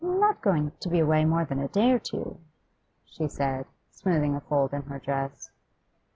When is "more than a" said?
1.25-1.67